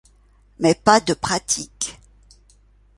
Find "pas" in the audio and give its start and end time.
0.73-0.99